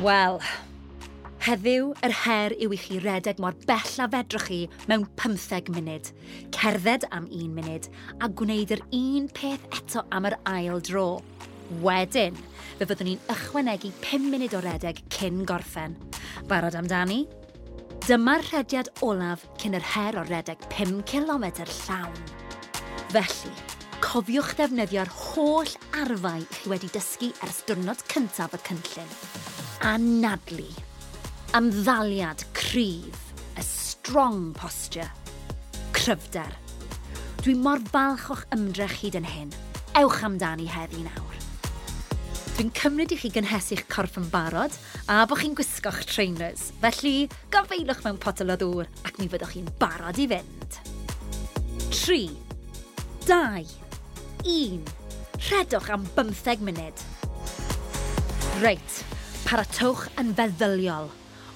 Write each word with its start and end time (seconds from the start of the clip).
Wel, 0.00 0.38
heddiw 1.44 1.90
yr 2.06 2.12
her 2.22 2.54
yw 2.56 2.72
i 2.72 2.76
chi 2.80 3.00
redeg 3.04 3.40
mor 3.42 3.52
bell 3.68 3.98
a 4.00 4.06
fedrwch 4.08 4.46
chi 4.48 4.60
mewn 4.88 5.02
15 5.20 5.68
munud, 5.74 6.06
cerdded 6.56 7.04
am 7.12 7.26
un 7.36 7.50
munud 7.58 7.88
a 8.24 8.30
gwneud 8.40 8.72
yr 8.72 8.80
un 8.96 9.26
peth 9.36 9.66
eto 9.76 10.06
am 10.16 10.30
yr 10.30 10.38
ail 10.48 10.80
dro. 10.88 11.04
Wedyn, 11.84 12.38
fe 12.78 12.88
fyddwn 12.88 13.10
ni'n 13.10 13.28
ychwanegu 13.34 13.90
5 14.06 14.30
munud 14.32 14.56
o 14.56 14.62
redeg 14.64 15.02
cyn 15.12 15.44
gorffen. 15.50 15.98
Barod 16.48 16.80
amdani? 16.80 17.26
Dyma'r 18.06 18.46
rhediad 18.48 18.88
olaf 19.04 19.44
cyn 19.60 19.76
yr 19.76 19.84
her 19.92 20.16
o 20.16 20.24
redeg 20.30 20.64
5 20.72 21.04
km 21.12 21.44
llawn. 21.60 22.16
Felly, 23.12 23.52
cofiwch 24.00 24.56
ddefnyddio'r 24.56 25.12
holl 25.26 25.76
arfau 26.00 26.48
chi 26.56 26.72
wedi 26.72 26.88
dysgu 26.96 27.34
ers 27.44 27.66
diwrnod 27.68 28.08
cyntaf 28.08 28.56
y 28.56 28.64
cynllun 28.70 29.16
anadlu. 29.80 30.68
Ymddaliad 31.54 32.44
cryf, 32.54 33.26
A 33.56 33.62
strong 33.62 34.52
posture, 34.54 35.10
cryfder. 35.92 36.52
Dwi 37.42 37.54
mor 37.56 37.80
falch 37.90 38.28
o'ch 38.32 38.44
ymdrech 38.54 38.94
hyd 39.00 39.16
yn 39.18 39.26
hyn. 39.26 39.50
Ewch 39.98 40.20
amdani 40.24 40.68
heddi 40.70 41.02
nawr. 41.04 41.36
Dwi'n 42.56 42.70
cymryd 42.76 43.14
i 43.14 43.18
chi 43.18 43.30
gynhesu'ch 43.32 43.86
corff 43.88 44.18
yn 44.20 44.28
barod 44.32 44.76
a 45.08 45.22
bod 45.28 45.40
chi'n 45.40 45.56
gwisgo'ch 45.58 46.04
trainers, 46.08 46.68
felly 46.82 47.28
gofeilwch 47.52 48.04
mewn 48.04 48.20
potel 48.20 48.52
o 48.52 48.58
ddŵr 48.60 48.90
ac 49.08 49.16
mi 49.18 49.28
fyddwch 49.32 49.56
chi'n 49.56 49.70
barod 49.80 50.20
i 50.20 50.28
fynd. 50.30 50.80
3, 51.90 52.20
2, 53.26 53.64
1, 54.44 54.92
rhedwch 55.48 55.88
am 55.96 56.04
15 56.16 56.68
munud. 56.68 57.06
Reit, 58.60 59.00
Paratwch 59.46 60.04
yn 60.20 60.30
feddyliol. 60.36 61.08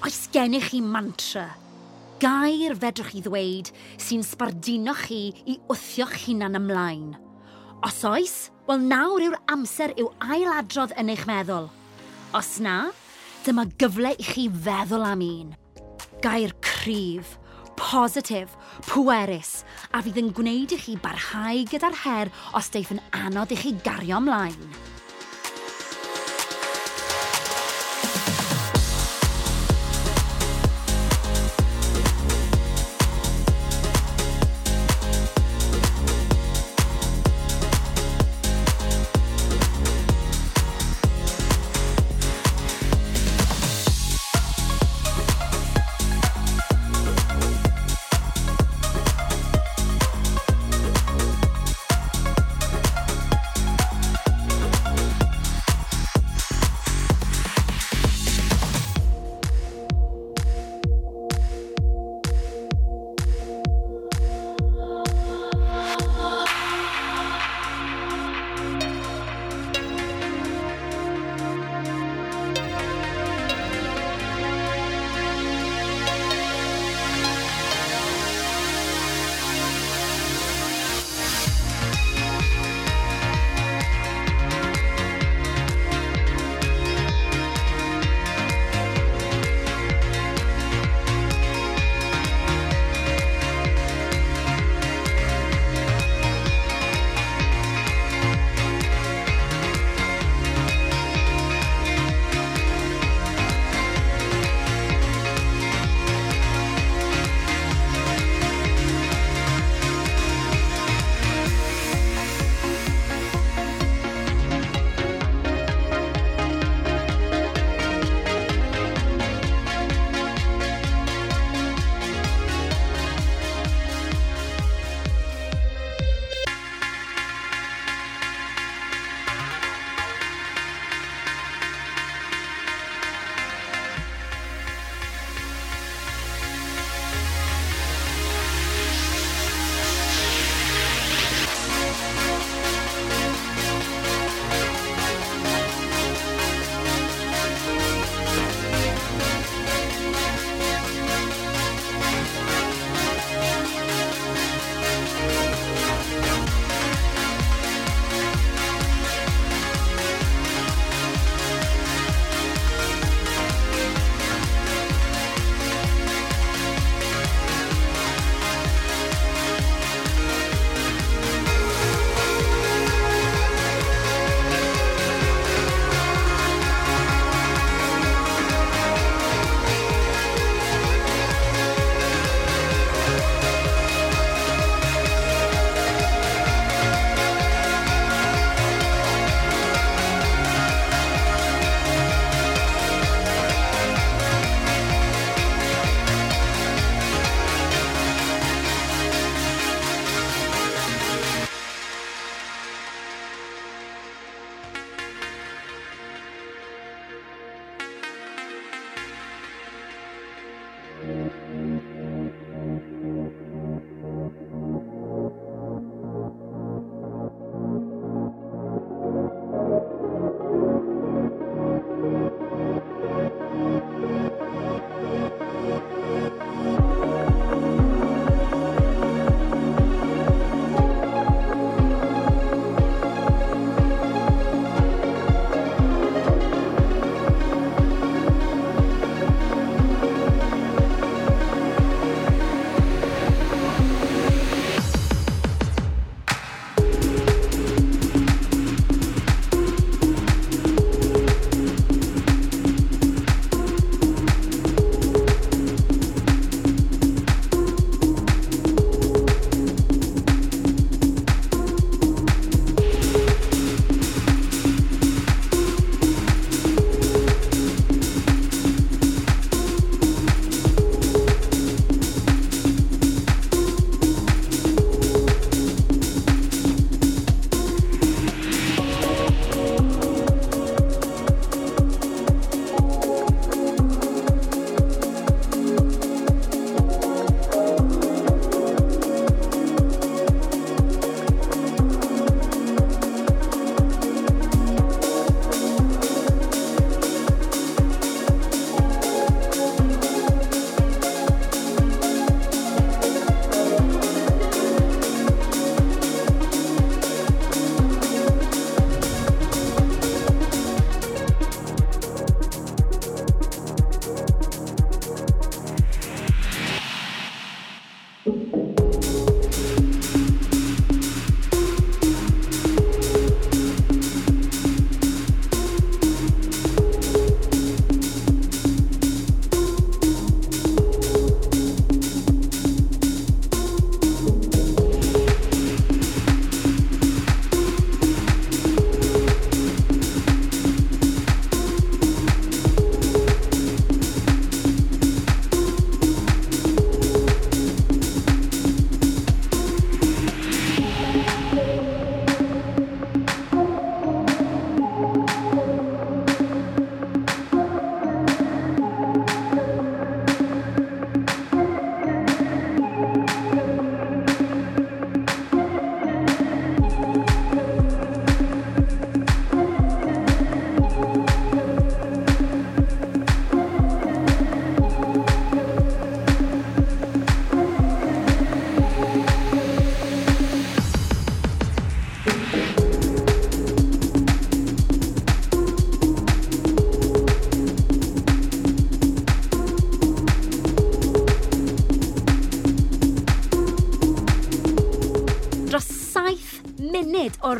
Oes 0.05 0.25
gennych 0.33 0.71
chi 0.71 0.81
mantra? 0.83 1.45
Gair 2.19 2.75
fedrwch 2.79 3.11
chi 3.13 3.21
ddweud 3.23 3.69
sy'n 4.01 4.23
sbardino 4.25 4.95
chi 4.97 5.21
i 5.45 5.55
wthio'ch 5.69 6.15
hunan 6.25 6.57
ymlaen. 6.59 7.13
Os 7.85 8.01
oes, 8.07 8.35
wel 8.67 8.81
nawr 8.89 9.25
yw'r 9.27 9.37
amser 9.53 9.93
yw 9.99 10.09
ailadrodd 10.23 10.95
yn 10.99 11.13
eich 11.13 11.25
meddwl. 11.29 11.69
Os 12.35 12.55
na, 12.63 12.89
dyma 13.45 13.67
gyfle 13.79 14.15
i 14.17 14.27
chi 14.27 14.47
feddwl 14.49 15.05
am 15.05 15.23
un. 15.25 15.53
Gair 16.25 16.55
cryf, 16.65 17.37
positif, 17.79 18.57
pwerus, 18.89 19.61
a 19.93 20.01
fydd 20.01 20.19
yn 20.23 20.33
gwneud 20.35 20.73
i 20.73 20.81
chi 20.81 20.97
barhau 21.03 21.63
gyda'r 21.69 22.01
her 22.03 22.33
os 22.57 22.71
deith 22.73 22.95
yn 22.95 23.03
anodd 23.21 23.53
i 23.53 23.61
chi 23.61 23.75
gario 23.85 24.19
ymlaen. 24.23 24.94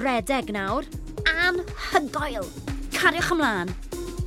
redeg 0.04 0.52
nawr. 0.52 0.84
Anhygoel! 1.46 2.48
Cariwch 2.96 3.32
ymlaen. 3.36 3.72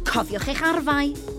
Cofiwch 0.08 0.48
eich 0.52 0.62
arfau. 0.64 1.37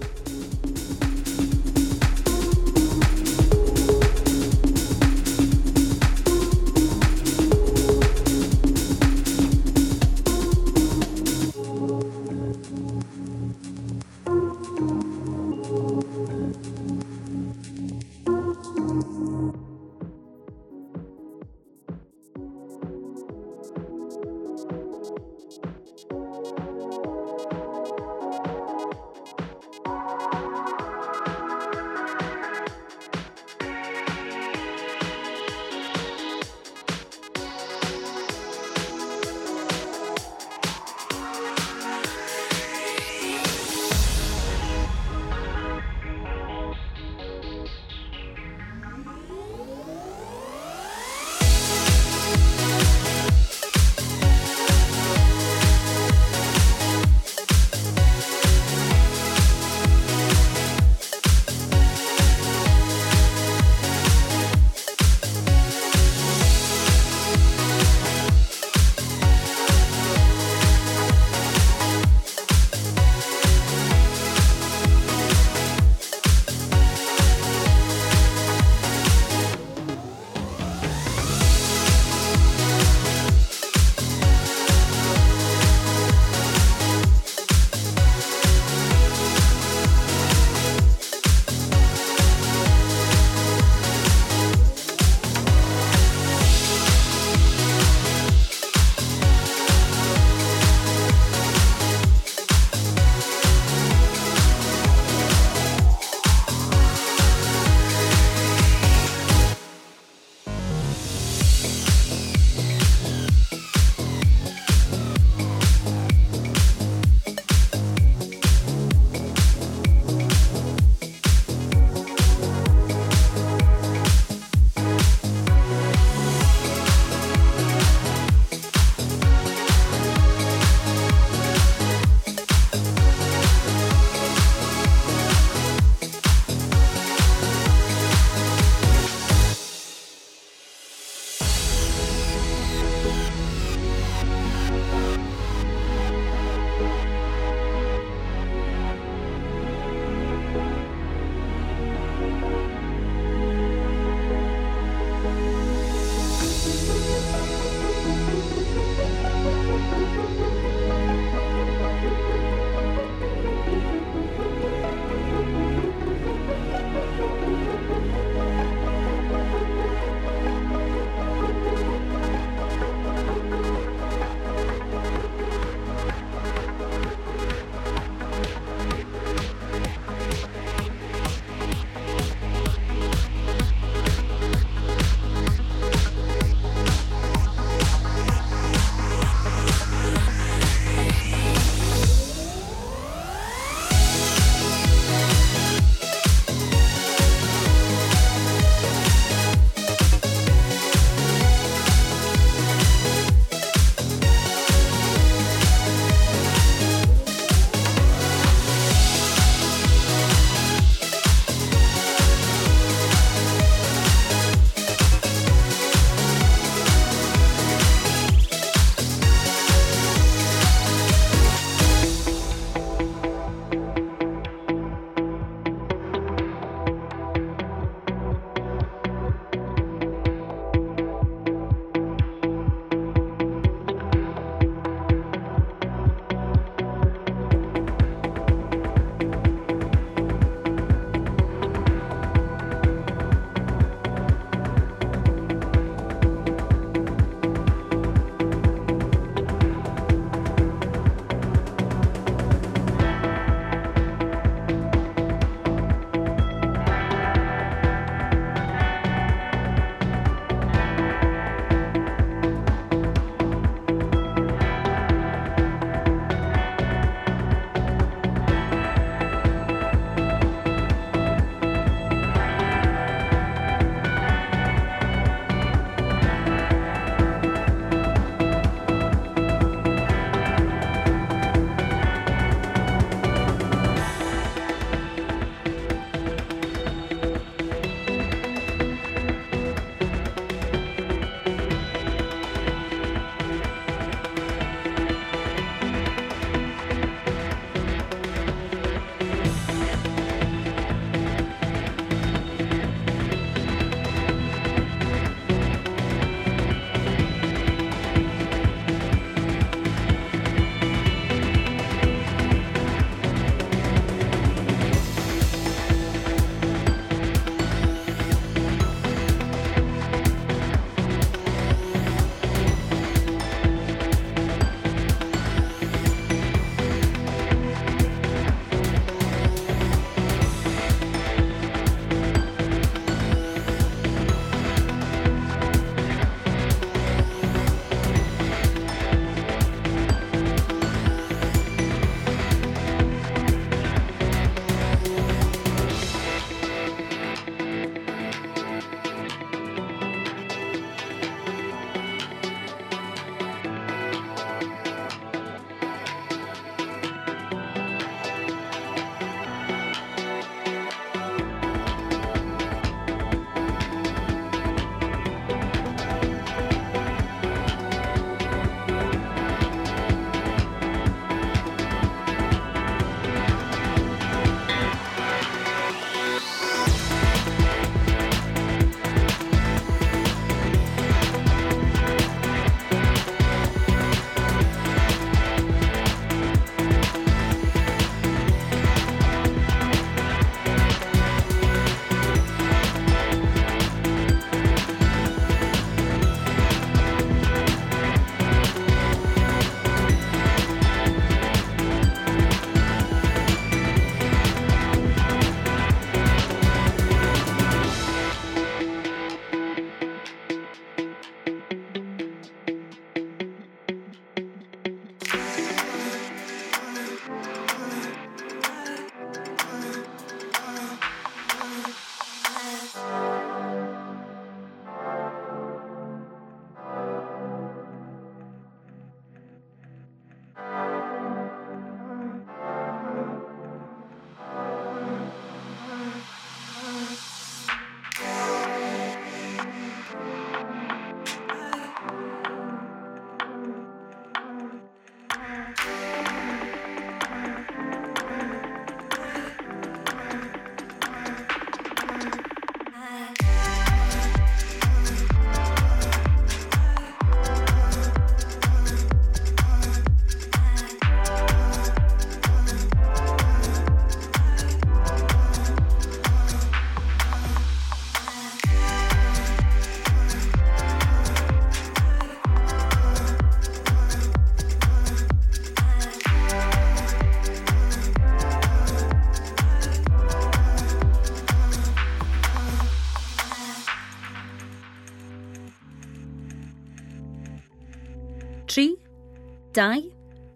2, 489.80 490.12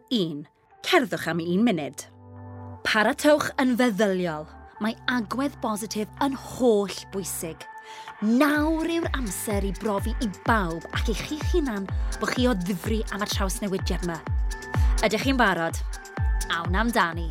1. 0.09 0.47
Cerddwch 0.81 1.27
am 1.27 1.39
un 1.39 1.61
munud. 1.63 2.01
Paratewch 2.83 3.45
yn 3.61 3.69
feddyliol. 3.79 4.43
Mae 4.83 4.97
agwedd 5.07 5.55
bositif 5.63 6.11
yn 6.25 6.35
holl 6.35 6.91
bwysig. 7.13 7.63
Nawr 8.19 8.91
yw'r 8.91 9.07
amser 9.15 9.63
i 9.63 9.71
brofi 9.79 10.11
i 10.19 10.27
bawb 10.43 10.83
ac 10.91 11.13
i 11.13 11.15
chi 11.21 11.39
hunan 11.53 11.87
bod 12.19 12.33
chi 12.33 12.49
o 12.51 12.57
ddifri 12.65 12.99
am 13.15 13.23
y 13.23 13.29
traws 13.31 13.61
newidiad 13.63 14.03
yma. 14.03 14.19
Ydych 15.07 15.23
chi'n 15.23 15.39
barod? 15.39 15.79
Awn 16.59 16.75
amdani. 16.83 17.29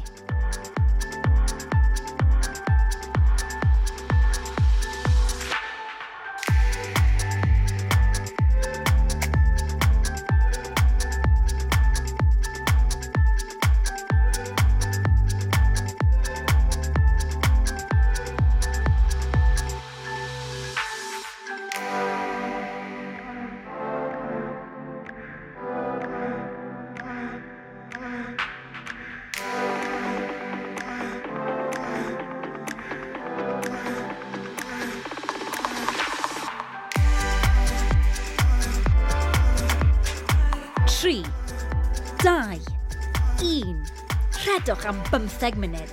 gloch 44.82 44.86
am 44.86 45.02
15 45.10 45.56
munud. 45.56 45.90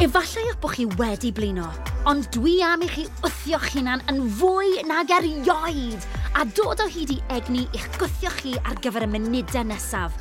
Efallai 0.00 0.44
eich 0.46 0.58
bod 0.60 0.74
chi 0.74 0.86
wedi 0.98 1.32
blino, 1.32 1.68
ond 2.06 2.26
dwi 2.34 2.60
am 2.62 2.82
i 2.82 2.88
chi 2.90 3.06
wthio'ch 3.22 3.70
hunan 3.74 4.02
yn 4.10 4.22
fwy 4.38 4.82
nag 4.86 5.10
erioed 5.10 6.06
a 6.38 6.44
dod 6.56 6.82
o 6.82 6.88
hyd 6.90 7.12
i 7.14 7.18
egni 7.36 7.66
i'ch 7.74 7.88
gwthio 7.98 8.32
chi 8.38 8.54
ar 8.62 8.78
gyfer 8.82 9.06
y 9.06 9.10
munudau 9.14 9.66
nesaf. 9.66 10.14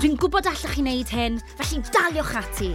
Dwi'n 0.00 0.16
gwybod 0.20 0.48
allwch 0.50 0.74
chi 0.74 0.84
wneud 0.84 1.14
hyn, 1.14 1.38
felly 1.58 1.82
daliwch 1.94 2.34
ati. 2.40 2.72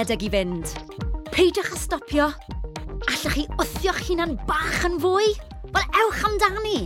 redeg 0.00 0.22
i 0.24 0.28
fynd. 0.32 0.70
Peidiwch 1.28 1.74
â 1.74 1.76
stopio. 1.76 2.30
Allwch 3.10 3.34
chi 3.34 3.44
wthio'ch 3.58 4.00
hunan 4.06 4.32
bach 4.48 4.86
yn 4.88 4.96
fwy? 5.02 5.28
Wel, 5.74 5.88
ewch 6.06 6.24
amdani! 6.24 6.78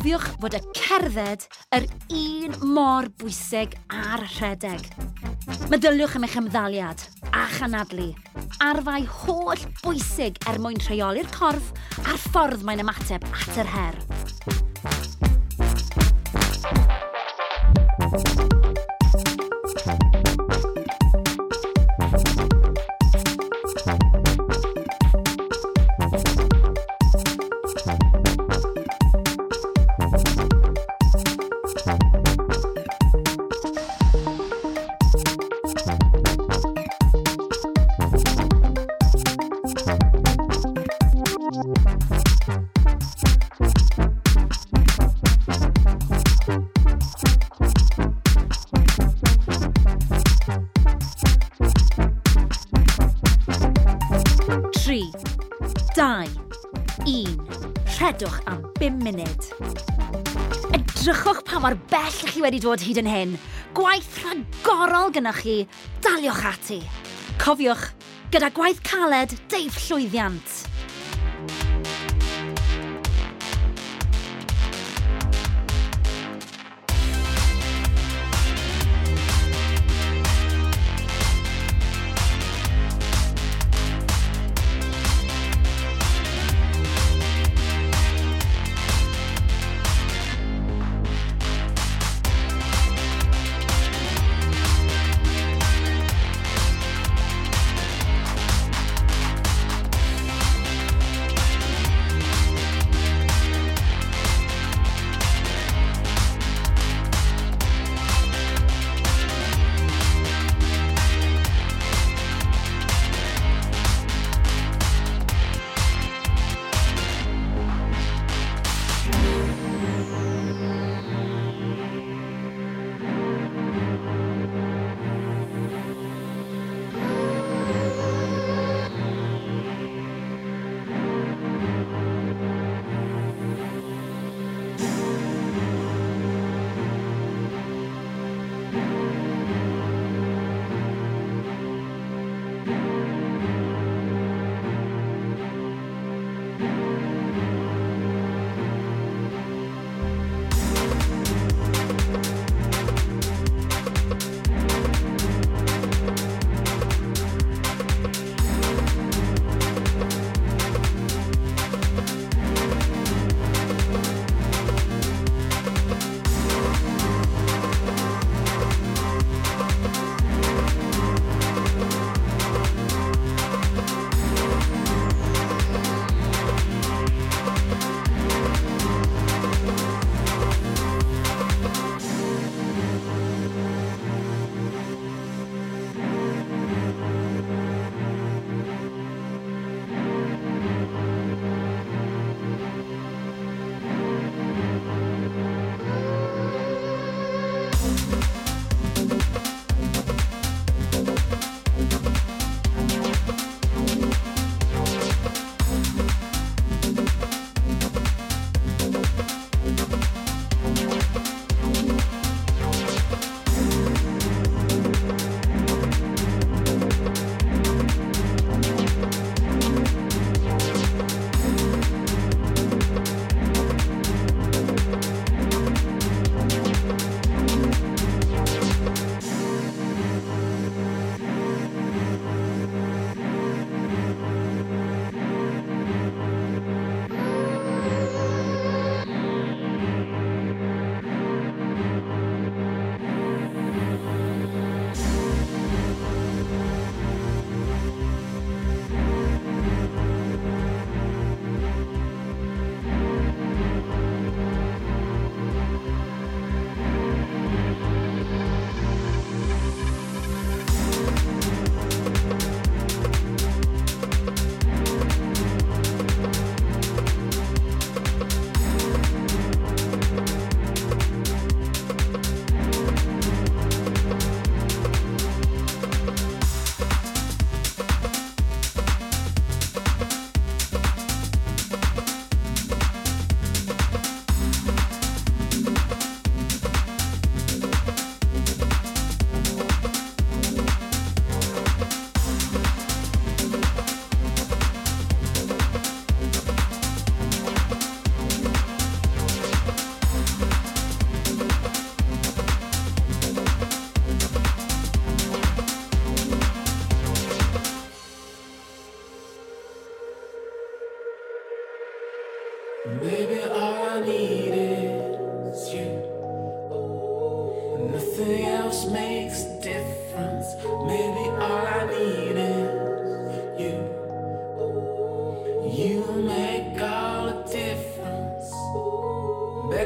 cofiwch 0.00 0.30
fod 0.40 0.54
y 0.56 0.60
cerdded 0.72 1.42
yr 1.76 1.84
un 2.16 2.54
mor 2.72 3.08
bwysig 3.20 3.74
a'r 3.92 4.22
rhedeg. 4.24 4.86
Meddyliwch 5.68 6.14
am 6.16 6.24
eich 6.24 6.38
ymddaliad 6.40 7.04
a 7.36 7.42
chanadlu. 7.58 8.08
Arfau 8.64 9.04
holl 9.26 9.66
bwysig 9.82 10.40
er 10.48 10.60
mwyn 10.62 10.80
rheoli'r 10.86 11.28
corff 11.36 11.74
a'r 12.06 12.22
ffordd 12.30 12.64
mae'n 12.64 12.86
ymateb 12.86 13.28
at 13.28 13.60
yr 13.60 13.72
her. 13.74 14.00
mor 61.60 61.76
bell 61.90 62.20
chi 62.24 62.40
wedi 62.40 62.60
dod 62.62 62.80
hyd 62.80 63.02
yn 63.02 63.08
hyn. 63.10 63.32
Gwaith 63.76 64.16
rhagorol 64.22 65.12
gynnwch 65.12 65.42
chi, 65.44 65.56
daliwch 66.04 66.42
ati. 66.48 66.80
Cofiwch, 67.42 67.90
gyda 68.32 68.48
gwaith 68.56 68.80
caled, 68.86 69.36
deif 69.52 69.76
llwyddiant. 69.84 70.59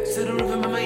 To 0.04 0.22
the 0.22 0.34
rhythm 0.34 0.62
of 0.64 0.70
my 0.70 0.80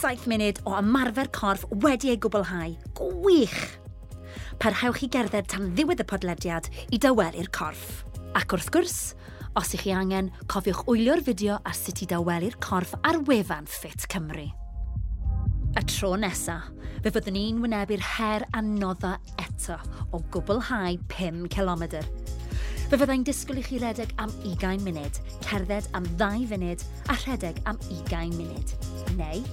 7 0.00 0.30
munud 0.32 0.56
o 0.64 0.78
ymarfer 0.78 1.28
corff 1.28 1.66
wedi 1.84 2.08
ei 2.08 2.16
gwblhau. 2.16 2.72
Gwych! 2.96 3.58
Parhewch 4.56 5.02
i 5.04 5.08
gerdded 5.12 5.50
tan 5.52 5.74
ddiwedd 5.76 6.00
y 6.00 6.06
podlediad 6.08 6.70
i 6.88 7.00
dawelu'r 7.04 7.50
corff. 7.52 8.06
Ac 8.38 8.54
wrth 8.56 8.70
gwrs, 8.72 8.96
os 9.60 9.74
ych 9.76 9.84
chi 9.84 9.92
angen, 9.92 10.30
cofiwch 10.48 10.86
wylio'r 10.88 11.20
fideo 11.26 11.58
ar 11.68 11.76
sut 11.76 12.00
i 12.00 12.08
dawelu'r 12.08 12.56
corff 12.64 12.96
ar 13.04 13.20
wefan 13.28 13.68
Fit 13.68 14.08
Cymru. 14.08 14.46
Y 15.76 15.82
tro 15.92 16.14
nesa, 16.16 16.62
fe 17.04 17.12
fyddwn 17.12 17.36
ni'n 17.36 17.60
wynebu'r 17.60 18.06
her 18.14 18.48
anodda 18.56 19.18
eto 19.44 19.76
o 20.16 20.22
gwblhau 20.32 20.96
5 21.12 21.44
km. 21.52 21.84
Fe 22.88 22.98
fyddai'n 22.98 23.28
disgwyl 23.28 23.60
i 23.60 23.66
chi 23.68 23.84
redeg 23.84 24.16
am 24.18 24.32
20 24.46 24.80
munud, 24.88 25.20
cerdded 25.44 25.92
am 25.94 26.08
2 26.24 26.48
funud 26.50 26.88
a 27.12 27.20
rhedeg 27.20 27.60
am 27.68 27.76
20 27.90 28.32
munud. 28.40 28.72
Neu 29.20 29.44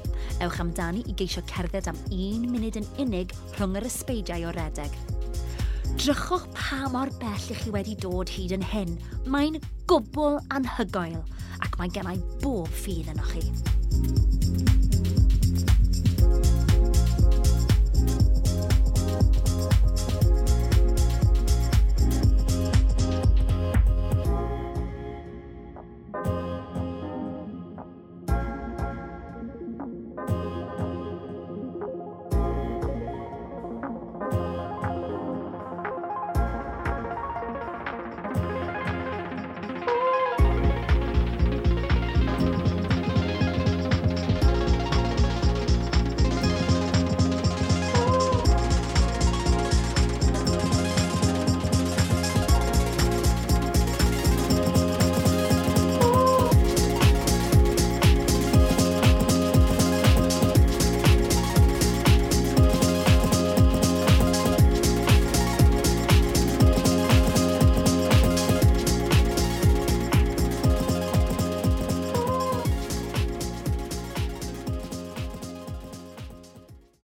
Ewch 0.44 0.60
amdani 0.62 1.02
i 1.10 1.14
geisio 1.18 1.42
cerdded 1.50 1.88
am 1.90 1.98
un 2.14 2.44
munud 2.52 2.78
yn 2.78 2.86
unig 3.02 3.32
rhwng 3.56 3.80
yr 3.80 3.88
ysbeidiau 3.90 4.46
o 4.46 4.52
redeg. 4.54 4.94
Drychwch 5.98 6.46
pa 6.54 6.84
mor 6.94 7.10
bell 7.22 7.50
i 7.50 7.58
chi 7.58 7.74
wedi 7.74 7.98
dod 8.04 8.30
hyd 8.36 8.54
yn 8.60 8.68
hyn. 8.74 8.94
Mae'n 9.26 9.58
gwbl 9.90 10.38
anhygoel 10.54 11.20
ac 11.66 11.82
mae 11.82 11.90
gennau 11.98 12.22
bob 12.44 12.70
ffydd 12.84 13.10
yno 13.16 13.26
chi. 13.34 14.67